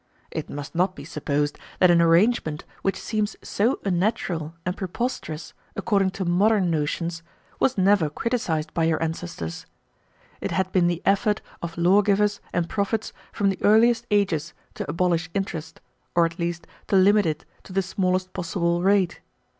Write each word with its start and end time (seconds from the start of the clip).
It 0.31 0.49
must 0.49 0.73
not 0.73 0.95
be 0.95 1.05
supposed 1.05 1.59
that 1.79 1.91
an 1.91 2.01
arrangement 2.01 2.65
which 2.81 2.99
seems 2.99 3.35
so 3.43 3.79
unnatural 3.85 4.55
and 4.65 4.75
preposterous 4.75 5.53
according 5.75 6.09
to 6.17 6.25
modern 6.25 6.71
notions 6.71 7.21
was 7.59 7.77
never 7.77 8.09
criticized 8.09 8.73
by 8.73 8.85
your 8.85 8.99
ancestors. 9.03 9.67
It 10.41 10.49
had 10.49 10.71
been 10.71 10.87
the 10.87 11.03
effort 11.05 11.41
of 11.61 11.77
lawgivers 11.77 12.41
and 12.51 12.67
prophets 12.67 13.13
from 13.31 13.49
the 13.51 13.59
earliest 13.61 14.07
ages 14.09 14.55
to 14.73 14.89
abolish 14.89 15.29
interest, 15.35 15.81
or 16.15 16.25
at 16.25 16.39
least 16.39 16.65
to 16.87 16.95
limit 16.95 17.27
it 17.27 17.45
to 17.65 17.71
the 17.71 17.83
smallest 17.83 18.33
possible 18.33 18.81
rate. 18.81 19.21